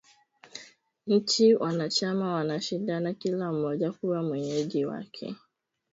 Nchi 1.07 1.55
wanachama 1.55 2.33
wanashindana 2.33 3.13
kila 3.13 3.51
mmoja 3.51 3.91
kuwa 3.91 4.23
mwenyeji 4.23 4.85
wake 4.85 5.35